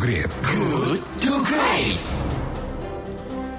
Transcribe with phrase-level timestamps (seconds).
[0.00, 0.32] Great.
[0.40, 2.00] Good to Great.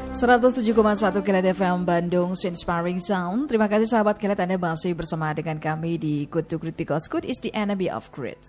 [0.09, 0.73] 107,1
[1.21, 3.45] Kilat FM Bandung Inspiring Sound.
[3.45, 7.29] Terima kasih sahabat Kilat Anda masih bersama dengan kami di Good to Great because good
[7.29, 8.41] is the enemy of great.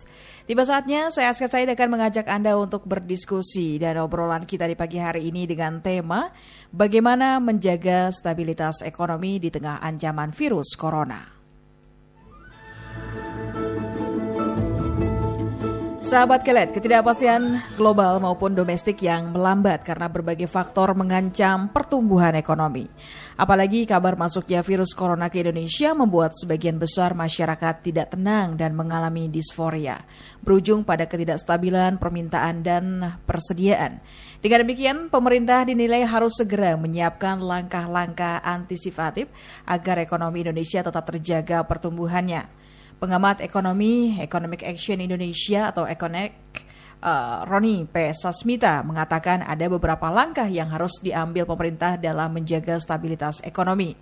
[0.48, 4.96] Tiba saatnya saya Aska Said akan mengajak Anda untuk berdiskusi dan obrolan kita di pagi
[4.96, 6.32] hari ini dengan tema
[6.72, 11.41] bagaimana menjaga stabilitas ekonomi di tengah ancaman virus corona.
[16.12, 22.84] Sahabat Kelet, ketidakpastian global maupun domestik yang melambat karena berbagai faktor mengancam pertumbuhan ekonomi.
[23.40, 29.32] Apalagi kabar masuknya virus corona ke Indonesia membuat sebagian besar masyarakat tidak tenang dan mengalami
[29.32, 30.04] disforia,
[30.44, 34.04] berujung pada ketidakstabilan permintaan dan persediaan.
[34.44, 39.32] Dengan demikian, pemerintah dinilai harus segera menyiapkan langkah-langkah antisipatif
[39.64, 42.61] agar ekonomi Indonesia tetap terjaga pertumbuhannya.
[43.02, 46.38] Pengamat ekonomi Economic Action Indonesia atau Econek
[47.02, 48.14] uh, Roni P.
[48.14, 53.98] Sasmita mengatakan ada beberapa langkah yang harus diambil pemerintah dalam menjaga stabilitas ekonomi.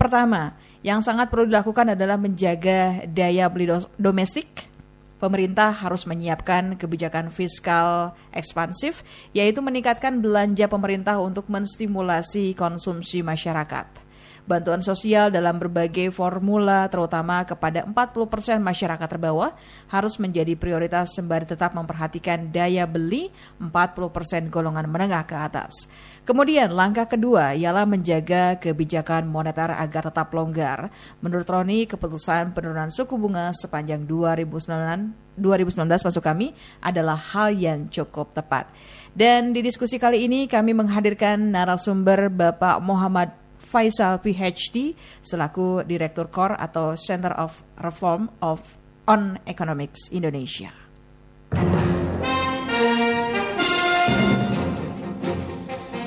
[0.00, 3.68] Pertama, yang sangat perlu dilakukan adalah menjaga daya beli
[4.00, 4.72] domestik.
[5.20, 9.04] Pemerintah harus menyiapkan kebijakan fiskal ekspansif,
[9.36, 14.07] yaitu meningkatkan belanja pemerintah untuk menstimulasi konsumsi masyarakat.
[14.48, 19.52] Bantuan sosial dalam berbagai formula terutama kepada 40% masyarakat terbawah
[19.92, 23.28] harus menjadi prioritas sembari tetap memperhatikan daya beli
[23.60, 25.84] 40% golongan menengah ke atas.
[26.24, 30.88] Kemudian langkah kedua ialah menjaga kebijakan moneter agar tetap longgar.
[31.20, 36.50] Menurut Roni, keputusan penurunan suku bunga sepanjang 2019 2019 masuk kami
[36.82, 38.66] adalah hal yang cukup tepat.
[39.14, 46.56] Dan di diskusi kali ini kami menghadirkan narasumber Bapak Muhammad Faisal PhD selaku Direktur Core
[46.56, 48.64] atau Center of Reform of
[49.04, 50.72] on Economics Indonesia.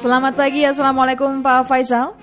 [0.02, 2.18] Selamat pagi, Assalamualaikum Pak Faisal.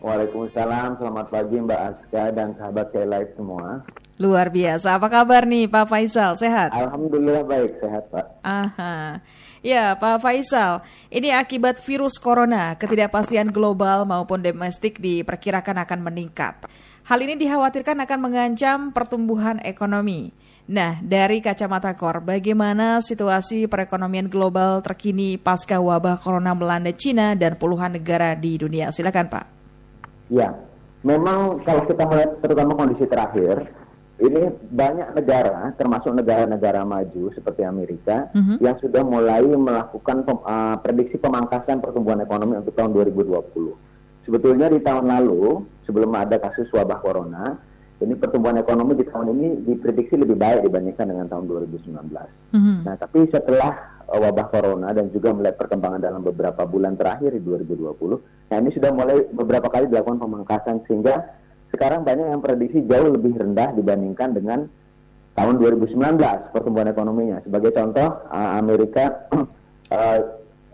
[0.00, 3.84] Waalaikumsalam, selamat pagi Mbak Aska dan sahabat Live semua.
[4.16, 6.72] Luar biasa, apa kabar nih Pak Faisal, sehat?
[6.72, 8.40] Alhamdulillah baik, sehat Pak.
[8.40, 9.20] Aha.
[9.60, 10.80] Ya, Pak Faisal,
[11.12, 16.64] ini akibat virus corona, ketidakpastian global maupun domestik diperkirakan akan meningkat.
[17.04, 20.32] Hal ini dikhawatirkan akan mengancam pertumbuhan ekonomi.
[20.64, 27.60] Nah, dari kacamata KOR, bagaimana situasi perekonomian global terkini pasca wabah corona melanda Cina dan
[27.60, 28.88] puluhan negara di dunia?
[28.88, 29.44] Silakan, Pak.
[30.32, 30.56] Ya,
[31.04, 33.66] memang kalau kita melihat terutama kondisi terakhir,
[34.20, 38.56] ini banyak negara, termasuk negara-negara maju seperti Amerika, mm -hmm.
[38.60, 43.72] yang sudah mulai melakukan pem, uh, prediksi pemangkasan pertumbuhan ekonomi untuk tahun 2020.
[44.28, 47.56] Sebetulnya di tahun lalu, sebelum ada kasus wabah corona,
[48.00, 51.88] ini pertumbuhan ekonomi di tahun ini diprediksi lebih baik dibandingkan dengan tahun 2019.
[51.88, 52.76] Mm -hmm.
[52.84, 57.40] Nah, tapi setelah uh, wabah corona dan juga melihat perkembangan dalam beberapa bulan terakhir di
[57.40, 61.39] 2020, nah ini sudah mulai beberapa kali dilakukan pemangkasan sehingga
[61.70, 64.66] sekarang banyak yang prediksi jauh lebih rendah dibandingkan dengan
[65.38, 65.96] tahun 2019
[66.52, 67.40] pertumbuhan ekonominya.
[67.46, 69.30] Sebagai contoh, uh, Amerika,
[69.94, 70.18] uh,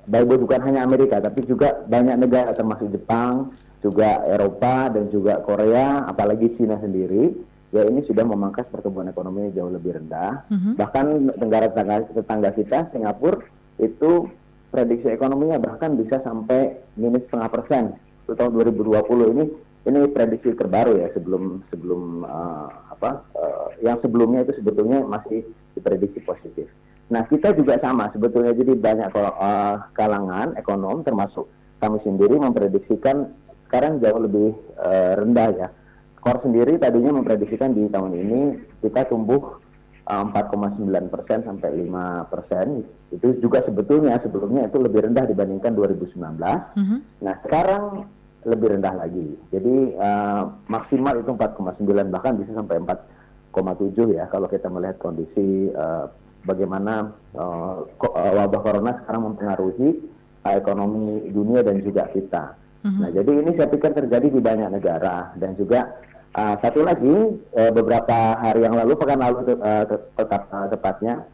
[0.08, 3.52] baik bukan hanya Amerika, tapi juga banyak negara termasuk Jepang,
[3.84, 7.36] juga Eropa dan juga Korea, apalagi Cina sendiri,
[7.70, 10.48] ya ini sudah memangkas pertumbuhan ekonominya jauh lebih rendah.
[10.48, 10.72] Mm -hmm.
[10.80, 11.06] Bahkan
[11.38, 13.44] negara tetangga, tetangga kita, Singapura,
[13.76, 14.26] itu
[14.72, 17.84] prediksi ekonominya bahkan bisa sampai minus setengah persen.
[18.26, 19.44] Untuk tahun 2020 ini
[19.86, 25.46] ini prediksi terbaru ya sebelum sebelum uh, apa uh, yang sebelumnya itu sebetulnya masih
[25.78, 26.66] diprediksi positif.
[27.06, 31.46] Nah kita juga sama sebetulnya jadi banyak uh, kalangan ekonom termasuk
[31.78, 33.30] kami sendiri memprediksikan
[33.70, 35.68] sekarang jauh lebih uh, rendah ya.
[36.18, 38.40] Core sendiri tadinya memprediksikan di tahun ini
[38.82, 39.62] kita tumbuh
[40.06, 46.14] 4,9 persen sampai 5 persen itu juga sebetulnya sebelumnya itu lebih rendah dibandingkan 2019.
[46.18, 46.34] Mm
[46.82, 46.98] -hmm.
[47.22, 48.06] Nah sekarang
[48.46, 49.34] lebih rendah lagi.
[49.50, 56.06] Jadi uh, maksimal itu 4,9 bahkan bisa sampai 4,7 ya kalau kita melihat kondisi uh,
[56.46, 59.98] bagaimana uh, wabah corona sekarang mempengaruhi
[60.46, 62.54] uh, ekonomi dunia dan juga kita.
[62.86, 63.00] Mm-hmm.
[63.02, 65.98] Nah, jadi ini saya pikir terjadi di banyak negara dan juga
[66.38, 67.16] uh, satu lagi
[67.58, 71.26] uh, beberapa hari yang lalu pekan lalu uh, tetap uh, tepatnya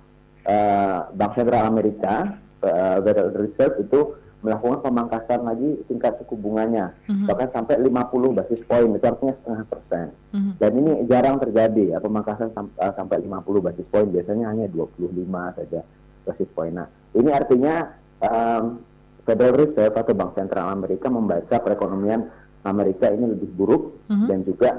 [0.49, 4.01] uh, Bank Sentral Amerika uh, Federal Reserve itu
[4.43, 7.31] melakukan pemangkasan lagi tingkat suku bunganya mm-hmm.
[7.31, 10.53] bahkan sampai 50 basis poin itu artinya setengah persen mm-hmm.
[10.59, 15.15] dan ini jarang terjadi ya pemangkasan sam- uh, sampai 50 basis poin biasanya hanya 25
[15.57, 15.81] saja
[16.27, 17.75] basis poin nah ini artinya
[18.19, 18.83] um,
[19.23, 22.27] Federal Reserve atau Bank Sentral Amerika membaca perekonomian
[22.67, 24.27] Amerika ini lebih buruk mm-hmm.
[24.27, 24.71] dan juga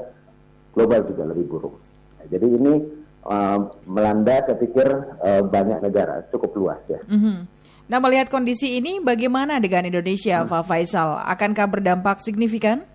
[0.75, 1.75] global juga lebih buruk
[2.19, 2.73] nah, jadi ini
[3.27, 4.87] uh, melanda saya pikir
[5.23, 6.99] uh, banyak negara cukup luas ya.
[7.07, 7.35] Mm-hmm.
[7.83, 10.49] Nah, melihat kondisi ini, bagaimana dengan Indonesia, hmm.
[10.49, 11.19] Pak Faisal?
[11.19, 12.87] Akankah berdampak signifikan?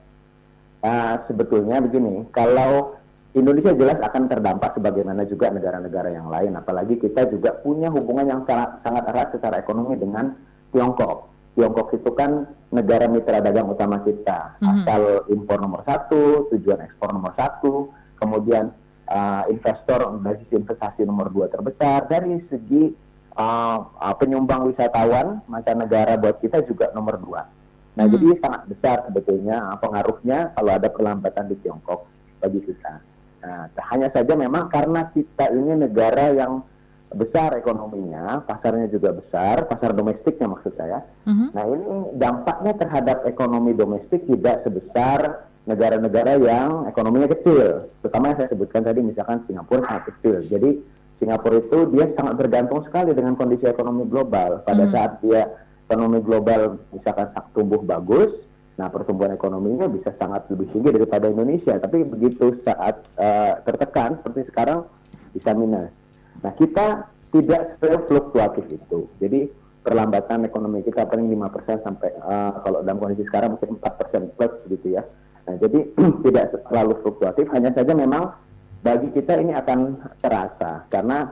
[0.80, 2.96] Uh, sebetulnya begini, kalau
[3.36, 8.40] Indonesia jelas akan terdampak sebagaimana juga negara-negara yang lain, apalagi kita juga punya hubungan yang
[8.48, 10.32] sangat, sangat erat secara ekonomi dengan
[10.72, 11.28] Tiongkok.
[11.52, 14.70] Tiongkok itu kan negara mitra dagang utama kita, mm-hmm.
[14.70, 18.70] asal impor nomor satu, tujuan ekspor nomor satu, kemudian
[19.10, 22.94] uh, investor basis investasi nomor dua terbesar dari segi
[23.38, 27.46] uh, penyumbang wisatawan mancanegara buat kita juga nomor dua.
[27.94, 28.12] Nah mm-hmm.
[28.14, 32.10] jadi sangat besar sebetulnya pengaruhnya kalau ada perlambatan di Tiongkok
[32.42, 32.94] bagi kita.
[33.38, 36.66] Nah, hanya saja memang karena kita ini negara yang
[37.08, 41.06] besar ekonominya, pasarnya juga besar, pasar domestiknya maksud saya.
[41.24, 41.48] Mm-hmm.
[41.54, 41.86] Nah ini
[42.18, 47.88] dampaknya terhadap ekonomi domestik tidak sebesar negara-negara yang ekonominya kecil.
[48.04, 50.36] Terutama yang saya sebutkan tadi misalkan Singapura sangat kecil.
[50.44, 50.70] Jadi
[51.18, 54.62] Singapura itu dia sangat bergantung sekali dengan kondisi ekonomi global.
[54.62, 54.94] Pada mm-hmm.
[54.94, 55.42] saat dia
[55.90, 58.30] ekonomi global misalkan tumbuh bagus,
[58.78, 61.74] nah pertumbuhan ekonominya bisa sangat lebih tinggi daripada Indonesia.
[61.74, 64.86] Tapi begitu saat uh, tertekan seperti sekarang
[65.34, 65.90] bisa minus.
[66.38, 67.76] Nah, kita tidak
[68.06, 69.10] fluktuatif itu.
[69.18, 69.50] Jadi
[69.82, 74.86] perlambatan ekonomi kita paling 5% sampai uh, kalau dalam kondisi sekarang mungkin 4% plus gitu
[74.94, 75.02] ya.
[75.48, 75.80] Nah, jadi
[76.24, 78.36] tidak terlalu fluktuatif, hanya saja memang
[78.78, 79.78] bagi kita ini akan
[80.22, 81.30] terasa karena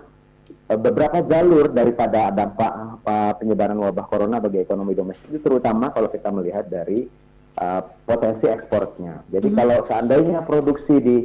[0.70, 2.72] uh, beberapa jalur daripada dampak
[3.06, 7.06] uh, penyebaran wabah corona bagi ekonomi domestik itu terutama kalau kita melihat dari
[7.58, 9.26] uh, potensi ekspornya.
[9.30, 9.56] Jadi hmm.
[9.56, 11.16] kalau seandainya produksi di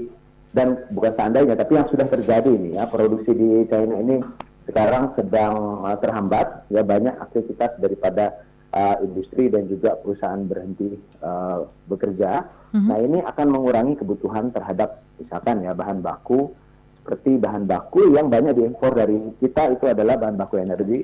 [0.52, 4.20] dan bukan seandainya tapi yang sudah terjadi ini ya produksi di China ini
[4.68, 11.68] sekarang sedang uh, terhambat ya banyak aktivitas daripada uh, industri dan juga perusahaan berhenti uh,
[11.88, 12.48] bekerja.
[12.72, 12.88] Mm-hmm.
[12.88, 16.56] Nah ini akan mengurangi kebutuhan terhadap misalkan ya bahan baku
[17.02, 21.02] seperti bahan baku yang banyak diimpor dari kita itu adalah bahan baku energi,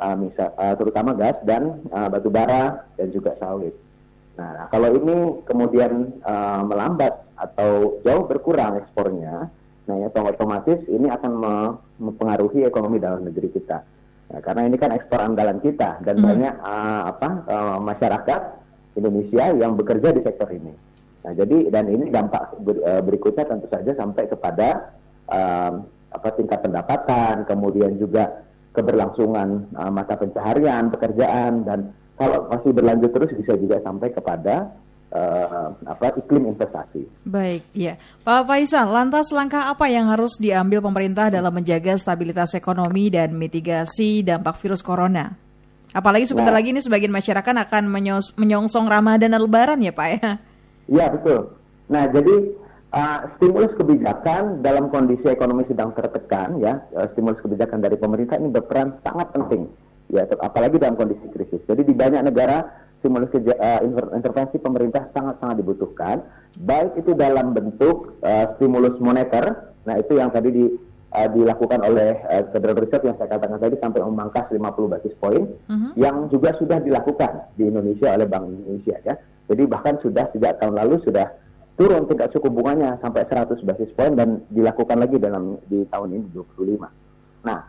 [0.00, 3.76] uh, misal uh, terutama gas dan uh, batu bara dan juga sawit.
[4.34, 9.46] Nah, kalau ini kemudian uh, melambat atau jauh berkurang ekspornya,
[9.86, 11.32] nah ya otomatis ini akan
[12.02, 13.93] mempengaruhi ekonomi dalam negeri kita.
[14.24, 16.24] Nah, karena ini kan ekspor andalan kita dan hmm.
[16.24, 18.40] banyak uh, apa uh, masyarakat
[18.96, 20.72] Indonesia yang bekerja di sektor ini.
[21.24, 24.96] Nah, jadi dan ini dampak ber, uh, berikutnya tentu saja sampai kepada
[25.28, 25.72] uh,
[26.14, 33.30] apa tingkat pendapatan, kemudian juga keberlangsungan uh, mata pencaharian, pekerjaan dan kalau masih berlanjut terus
[33.34, 34.70] bisa juga sampai kepada
[35.14, 37.06] uh, apa iklim investasi.
[37.24, 37.96] Baik, ya.
[38.26, 44.26] Pak Faisal, lantas langkah apa yang harus diambil pemerintah dalam menjaga stabilitas ekonomi dan mitigasi
[44.26, 45.38] dampak virus corona?
[45.94, 47.86] Apalagi sebentar nah, lagi ini sebagian masyarakat akan
[48.34, 50.30] menyongsong Ramadan dan Lebaran ya Pak ya?
[50.90, 51.54] Iya betul.
[51.86, 52.34] Nah jadi
[52.90, 58.50] uh, stimulus kebijakan dalam kondisi ekonomi sedang tertekan ya, uh, stimulus kebijakan dari pemerintah ini
[58.50, 59.70] berperan sangat penting
[60.10, 61.62] ya apalagi dalam kondisi krisis.
[61.62, 63.84] Jadi di banyak negara stimulus uh,
[64.16, 66.24] intervensi pemerintah sangat-sangat dibutuhkan,
[66.56, 70.64] baik itu dalam bentuk uh, stimulus moneter, nah itu yang tadi di,
[71.12, 74.56] uh, dilakukan oleh uh, Federal Reserve yang saya katakan tadi sampai memangkas 50
[74.96, 75.92] basis poin, uh-huh.
[76.00, 79.14] yang juga sudah dilakukan di Indonesia oleh Bank Indonesia ya.
[79.52, 81.28] Jadi bahkan sudah sejak tahun lalu sudah
[81.76, 86.26] turun tingkat suku bunganya sampai 100 basis poin dan dilakukan lagi dalam di tahun ini
[86.32, 87.44] 25.
[87.44, 87.60] Nah,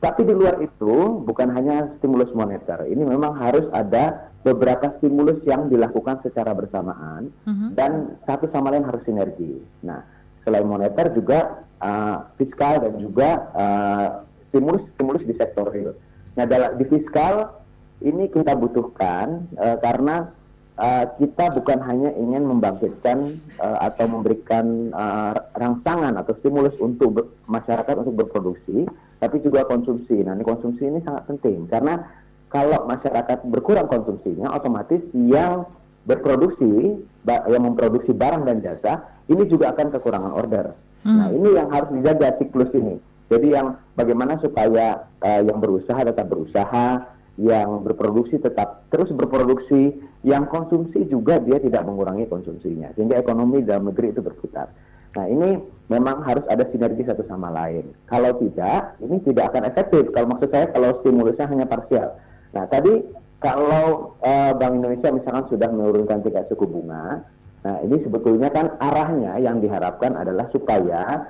[0.00, 5.68] tapi di luar itu bukan hanya stimulus moneter, ini memang harus ada beberapa stimulus yang
[5.68, 7.70] dilakukan secara bersamaan uh-huh.
[7.76, 9.60] dan satu sama lain harus sinergi.
[9.84, 10.00] Nah,
[10.44, 14.08] selain moneter juga uh, fiskal dan juga uh,
[14.48, 15.92] stimulus stimulus di sektor real.
[16.40, 17.52] Nah, dalam di fiskal
[18.00, 20.32] ini kita butuhkan uh, karena
[20.80, 27.92] uh, kita bukan hanya ingin membangkitkan uh, atau memberikan uh, rangsangan atau stimulus untuk masyarakat
[28.00, 28.88] untuk berproduksi
[29.20, 30.24] tapi juga konsumsi.
[30.24, 32.00] Nah, ini konsumsi ini sangat penting karena
[32.50, 35.70] kalau masyarakat berkurang konsumsinya, otomatis yang
[36.02, 40.74] berproduksi, yang memproduksi barang dan jasa, ini juga akan kekurangan order.
[41.06, 41.16] Hmm.
[41.16, 42.98] Nah, ini yang harus dijaga siklus ini.
[43.30, 47.06] Jadi yang bagaimana supaya uh, yang berusaha tetap berusaha,
[47.38, 53.94] yang berproduksi tetap terus berproduksi, yang konsumsi juga dia tidak mengurangi konsumsinya, sehingga ekonomi dalam
[53.94, 54.74] negeri itu berputar.
[55.14, 57.94] Nah ini memang harus ada sinergi satu sama lain.
[58.10, 60.10] Kalau tidak, ini tidak akan efektif.
[60.10, 62.18] Kalau maksud saya kalau stimulusnya hanya parsial.
[62.50, 62.94] Nah tadi
[63.40, 67.24] kalau uh, Bank Indonesia misalkan sudah menurunkan tingkat suku bunga,
[67.64, 71.24] nah ini sebetulnya kan arahnya yang diharapkan adalah supaya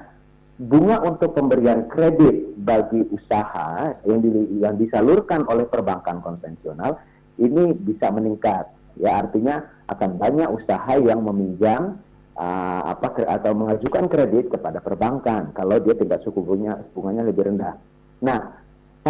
[0.61, 4.29] bunga untuk pemberian kredit bagi usaha yang, di,
[4.61, 7.01] yang disalurkan oleh perbankan konvensional
[7.41, 8.69] ini bisa meningkat.
[9.01, 11.97] Ya artinya akan banyak usaha yang meminjam
[12.37, 17.81] uh, apa atau mengajukan kredit kepada perbankan kalau dia tingkat suku bunga bunganya lebih rendah.
[18.21, 18.61] Nah,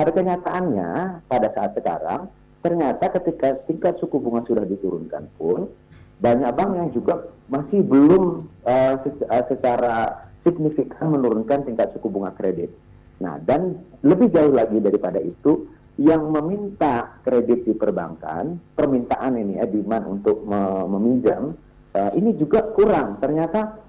[0.00, 0.90] pada kenyataannya
[1.28, 2.33] pada saat sekarang
[2.64, 5.69] ternyata ketika tingkat suku bunga sudah diturunkan pun
[6.25, 8.95] banyak bank yang juga masih belum uh,
[9.49, 12.73] secara signifikan menurunkan tingkat suku bunga kredit.
[13.21, 19.69] Nah, dan lebih jauh lagi daripada itu, yang meminta kredit di perbankan, permintaan ini ya,
[19.69, 20.45] demand untuk
[20.88, 21.57] meminjam,
[21.97, 23.16] uh, ini juga kurang.
[23.21, 23.80] Ternyata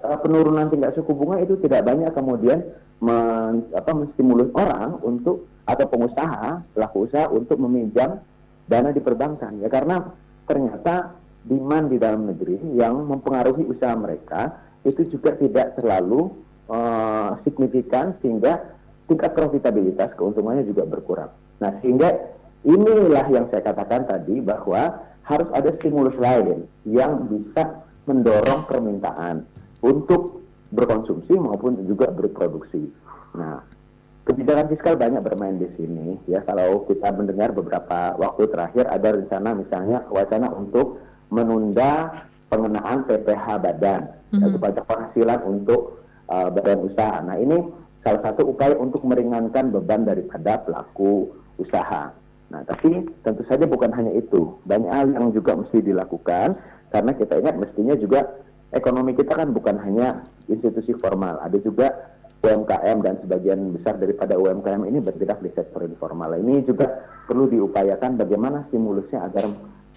[0.00, 2.62] penurunan tingkat suku bunga itu tidak banyak kemudian
[3.00, 8.20] men, apa, menstimulus orang untuk atau pengusaha, pelaku usaha untuk meminjam
[8.66, 9.58] dana di perbankan.
[9.60, 10.14] Ya karena
[10.46, 11.14] ternyata
[11.46, 16.32] demand di dalam negeri yang mempengaruhi usaha mereka itu juga tidak terlalu
[16.68, 18.76] uh, signifikan sehingga
[19.08, 21.32] tingkat profitabilitas keuntungannya juga berkurang.
[21.58, 22.14] Nah sehingga
[22.62, 29.46] inilah yang saya katakan tadi bahwa harus ada stimulus lain yang bisa mendorong permintaan
[29.80, 30.39] untuk
[30.70, 32.90] berkonsumsi maupun juga berproduksi.
[33.34, 33.62] Nah,
[34.26, 36.42] kebijakan fiskal banyak bermain di sini ya.
[36.46, 44.10] Kalau kita mendengar beberapa waktu terakhir ada rencana misalnya wacana untuk menunda pengenaan PPh badan
[44.34, 44.58] mm -hmm.
[44.58, 47.18] pajak penghasilan untuk uh, badan usaha.
[47.22, 47.58] Nah ini
[48.02, 52.14] salah satu upaya untuk meringankan beban daripada pelaku usaha.
[52.50, 56.58] Nah tapi tentu saja bukan hanya itu, banyak hal yang juga mesti dilakukan
[56.90, 58.26] karena kita ingat mestinya juga
[58.70, 62.10] ekonomi kita kan bukan hanya institusi formal, ada juga
[62.40, 66.32] UMKM dan sebagian besar daripada UMKM ini bergerak di sektor informal.
[66.40, 66.88] Ini juga
[67.28, 69.44] perlu diupayakan bagaimana stimulusnya agar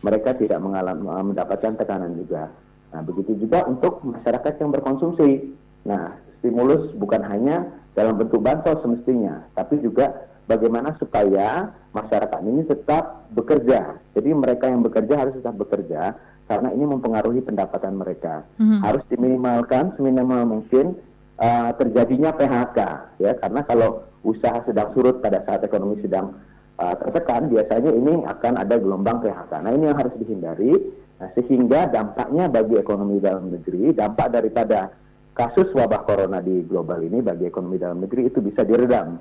[0.04, 2.52] mereka tidak mengalami eh, mendapatkan tekanan juga.
[2.92, 5.56] Nah, begitu juga untuk masyarakat yang berkonsumsi.
[5.88, 7.64] Nah, stimulus bukan hanya
[7.96, 14.04] dalam bentuk bansos semestinya, tapi juga bagaimana supaya masyarakat ini tetap bekerja.
[14.14, 18.44] Jadi mereka yang bekerja harus tetap bekerja karena ini mempengaruhi pendapatan mereka.
[18.60, 18.80] Mm-hmm.
[18.84, 21.00] Harus diminimalkan seminimal mungkin
[21.40, 22.80] uh, terjadinya PHK
[23.24, 26.36] ya karena kalau usaha sedang surut pada saat ekonomi sedang
[26.80, 29.52] uh, tertekan, biasanya ini akan ada gelombang PHK.
[29.62, 30.72] Nah ini yang harus dihindari,
[31.20, 34.92] nah, sehingga dampaknya bagi ekonomi dalam negeri, dampak daripada
[35.34, 39.18] kasus wabah corona di global ini bagi ekonomi dalam negeri itu bisa diredam.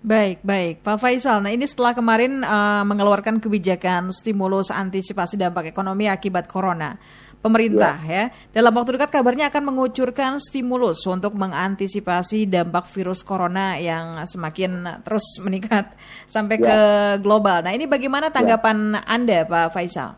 [0.00, 1.44] Baik, baik, Pak Faisal.
[1.44, 6.96] Nah, ini setelah kemarin uh, mengeluarkan kebijakan stimulus antisipasi dampak ekonomi akibat corona
[7.44, 8.32] pemerintah ya.
[8.32, 8.60] ya.
[8.60, 15.24] Dalam waktu dekat kabarnya akan mengucurkan stimulus untuk mengantisipasi dampak virus corona yang semakin terus
[15.44, 15.92] meningkat
[16.24, 16.64] sampai ya.
[16.64, 16.78] ke
[17.20, 17.60] global.
[17.60, 18.40] Nah, ini bagaimana ya.
[18.40, 19.04] tanggapan ya.
[19.04, 20.16] Anda Pak Faisal?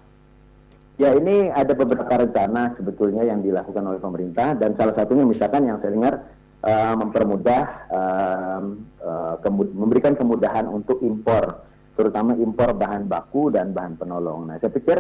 [1.01, 5.81] Ya, ini ada beberapa rencana sebetulnya yang dilakukan oleh pemerintah dan salah satunya misalkan yang
[5.83, 6.15] saya dengar
[6.63, 8.63] uh, mempermudah uh,
[9.03, 9.35] uh,
[9.75, 14.49] memberikan kemudahan untuk impor terutama impor bahan baku dan bahan penolong.
[14.49, 14.99] Nah, saya pikir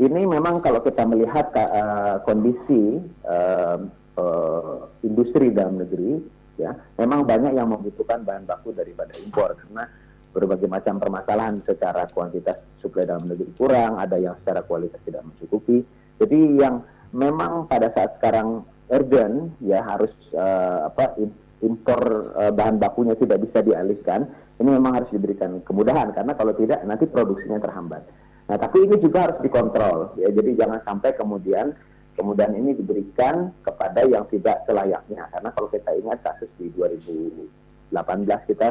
[0.00, 3.78] ini memang kalau kita melihat uh, kondisi uh,
[4.16, 6.16] uh, industri dalam negeri,
[6.56, 9.84] ya, memang banyak yang membutuhkan bahan baku daripada impor karena
[10.30, 15.84] berbagai macam permasalahan secara kuantitas suplai dalam negeri kurang, ada yang secara kualitas tidak mencukupi.
[16.16, 16.80] Jadi yang
[17.12, 21.16] memang pada saat sekarang urgent ya harus uh, apa
[21.62, 24.26] impor uh, bahan bakunya tidak bisa dialihkan,
[24.60, 28.02] ini memang harus diberikan kemudahan karena kalau tidak nanti produksinya terhambat.
[28.50, 30.28] Nah, tapi ini juga harus dikontrol ya.
[30.34, 31.70] Jadi jangan sampai kemudian
[32.18, 35.30] kemudian ini diberikan kepada yang tidak selayaknya.
[35.30, 38.68] Karena kalau kita ingat kasus di 2018 kita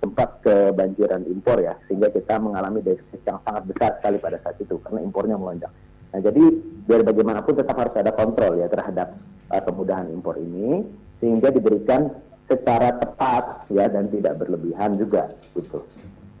[0.00, 4.80] sempat kebanjiran impor ya, sehingga kita mengalami defisit yang sangat besar sekali pada saat itu
[4.82, 5.70] karena impornya melonjak.
[6.10, 6.44] Nah, jadi
[6.90, 9.14] biar bagaimanapun tetap harus ada kontrol ya terhadap
[9.46, 10.82] uh, kemudahan impor ini
[11.22, 12.10] sehingga diberikan
[12.50, 15.86] secara tepat ya dan tidak berlebihan juga gitu.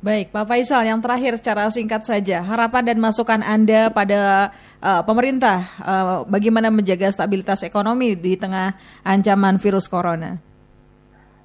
[0.00, 4.48] Baik, Pak Faisal, yang terakhir secara singkat saja, harapan dan masukan Anda pada
[4.80, 10.40] uh, pemerintah uh, bagaimana menjaga stabilitas ekonomi di tengah ancaman virus corona?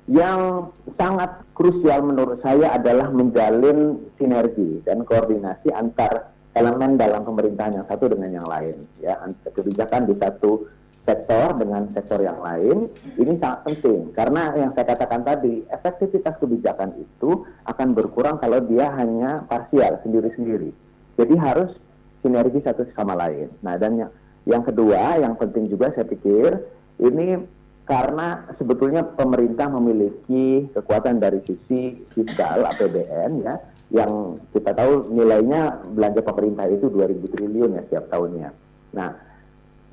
[0.07, 7.85] Yang sangat krusial menurut saya adalah menjalin sinergi dan koordinasi antar elemen dalam pemerintahan yang
[7.85, 8.87] satu dengan yang lain.
[9.03, 9.19] Ya,
[9.51, 10.65] kebijakan di satu
[11.05, 12.89] sektor dengan sektor yang lain
[13.21, 18.89] ini sangat penting karena yang saya katakan tadi efektivitas kebijakan itu akan berkurang kalau dia
[18.97, 20.73] hanya parsial sendiri-sendiri.
[21.15, 21.77] Jadi harus
[22.25, 23.53] sinergi satu sama lain.
[23.61, 24.11] Nah dan yang,
[24.49, 26.57] yang kedua yang penting juga saya pikir
[26.97, 27.37] ini
[27.85, 33.61] karena sebetulnya pemerintah memiliki kekuatan dari sisi fiskal APBN ya
[33.93, 38.49] yang kita tahu nilainya belanja pemerintah itu 2000 triliun ya setiap tahunnya.
[38.97, 39.09] Nah,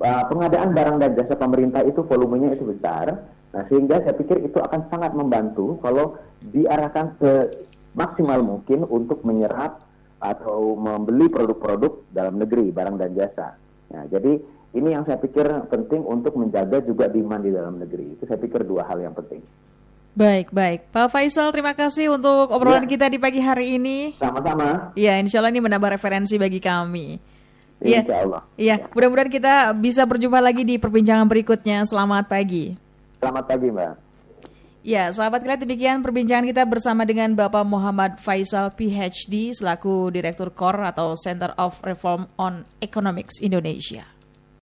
[0.01, 3.29] uh, pengadaan barang dan jasa pemerintah itu volumenya itu besar.
[3.53, 9.85] Nah, sehingga saya pikir itu akan sangat membantu kalau diarahkan semaksimal mungkin untuk menyerap
[10.17, 13.53] atau membeli produk-produk dalam negeri, barang dan jasa.
[13.93, 14.41] Nah, jadi
[14.73, 18.17] ini yang saya pikir penting untuk menjaga juga demand di dalam negeri.
[18.17, 19.45] Itu saya pikir dua hal yang penting.
[20.13, 20.93] Baik, baik.
[20.93, 22.89] Pak Faisal, terima kasih untuk obrolan ya.
[22.93, 24.13] kita di pagi hari ini.
[24.21, 24.93] Sama-sama.
[24.93, 27.17] Iya, insya Allah ini menambah referensi bagi kami.
[27.81, 28.41] Iya, insya Allah.
[28.53, 28.93] Iya, ya.
[28.93, 31.81] mudah-mudahan kita bisa berjumpa lagi di perbincangan berikutnya.
[31.89, 32.77] Selamat pagi.
[33.17, 33.93] Selamat pagi, Mbak.
[34.85, 40.93] Ya, sahabat kalian demikian perbincangan kita bersama dengan Bapak Muhammad Faisal PhD selaku Direktur KOR
[40.93, 44.12] atau Center of Reform on Economics Indonesia.